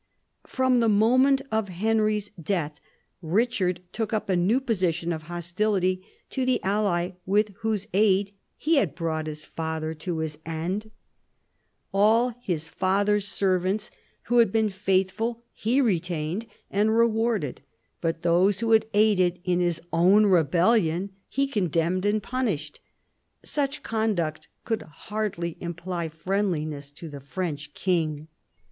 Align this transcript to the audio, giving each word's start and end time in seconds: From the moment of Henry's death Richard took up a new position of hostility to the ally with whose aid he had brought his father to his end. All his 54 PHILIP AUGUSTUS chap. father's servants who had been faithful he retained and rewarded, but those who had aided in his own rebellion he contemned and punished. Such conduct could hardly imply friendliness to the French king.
From 0.47 0.79
the 0.79 0.89
moment 0.89 1.43
of 1.51 1.69
Henry's 1.69 2.31
death 2.31 2.79
Richard 3.21 3.81
took 3.93 4.11
up 4.13 4.29
a 4.29 4.35
new 4.35 4.59
position 4.59 5.13
of 5.13 5.21
hostility 5.29 6.03
to 6.31 6.43
the 6.43 6.59
ally 6.63 7.11
with 7.27 7.49
whose 7.59 7.85
aid 7.93 8.31
he 8.57 8.77
had 8.77 8.95
brought 8.95 9.27
his 9.27 9.45
father 9.45 9.93
to 9.93 10.17
his 10.17 10.39
end. 10.43 10.89
All 11.93 12.29
his 12.39 12.63
54 12.63 12.63
PHILIP 12.63 12.63
AUGUSTUS 12.63 12.69
chap. 12.73 12.79
father's 12.79 13.27
servants 13.27 13.91
who 14.23 14.39
had 14.39 14.51
been 14.51 14.69
faithful 14.69 15.43
he 15.51 15.79
retained 15.79 16.47
and 16.71 16.97
rewarded, 16.97 17.61
but 18.01 18.23
those 18.23 18.61
who 18.61 18.71
had 18.71 18.87
aided 18.95 19.39
in 19.43 19.59
his 19.59 19.79
own 19.93 20.25
rebellion 20.25 21.11
he 21.29 21.45
contemned 21.45 22.05
and 22.07 22.23
punished. 22.23 22.79
Such 23.45 23.83
conduct 23.83 24.47
could 24.65 24.81
hardly 24.81 25.57
imply 25.59 26.09
friendliness 26.09 26.89
to 26.93 27.07
the 27.07 27.19
French 27.21 27.75
king. 27.75 28.27